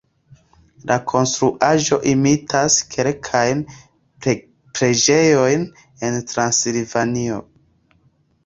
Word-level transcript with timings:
La 0.91 0.95
konstruaĵo 1.11 1.99
imitas 2.13 2.77
kelkajn 2.95 3.61
preĝejojn 4.27 5.67
en 6.09 6.19
Transilvanio. 6.33 7.39